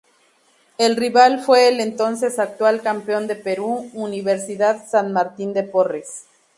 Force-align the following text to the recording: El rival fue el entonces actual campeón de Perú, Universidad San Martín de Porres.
El 0.79 0.95
rival 0.95 1.41
fue 1.41 1.67
el 1.69 1.79
entonces 1.79 2.39
actual 2.39 2.81
campeón 2.81 3.27
de 3.27 3.35
Perú, 3.35 3.91
Universidad 3.93 4.87
San 4.89 5.13
Martín 5.13 5.53
de 5.53 5.61
Porres. 5.61 6.23